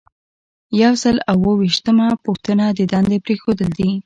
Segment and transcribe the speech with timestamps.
[0.81, 3.89] یو سل او اووه ویشتمه پوښتنه د دندې پریښودل دي.